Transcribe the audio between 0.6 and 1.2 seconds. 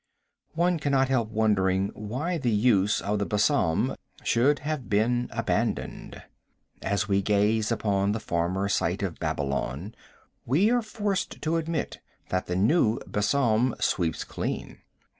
cannot